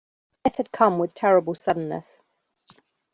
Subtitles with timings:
[0.43, 2.21] Death had come with terrible suddenness.